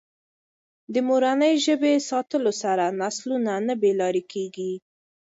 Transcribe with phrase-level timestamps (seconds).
[0.93, 4.73] د مورنۍ ژبه ساتلو سره نسلونه نه بې لارې کېږي.